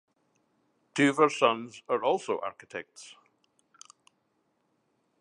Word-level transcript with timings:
Two 0.95 1.11
of 1.11 1.17
her 1.17 1.29
sons 1.29 1.83
are 1.87 2.03
also 2.03 2.39
architects. 2.39 3.13